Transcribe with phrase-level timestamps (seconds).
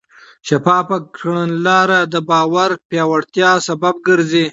[0.47, 4.45] شفافه کړنلاره د باور پیاوړتیا سبب ګرځي.